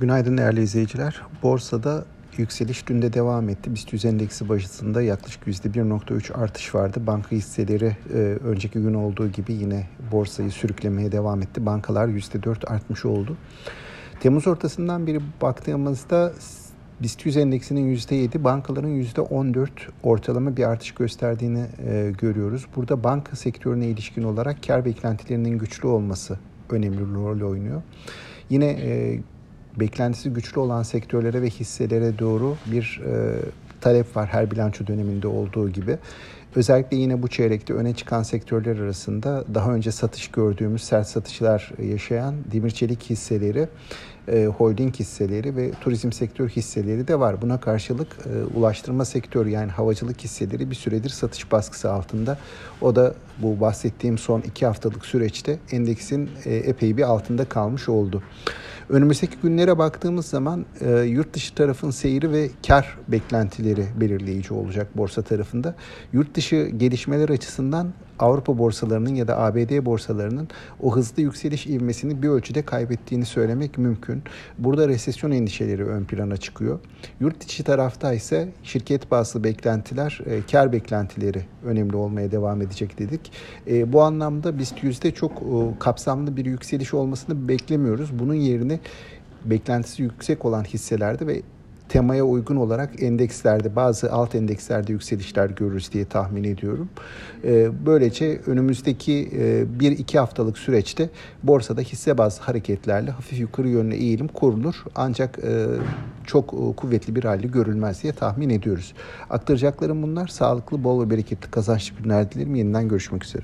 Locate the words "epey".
56.56-56.96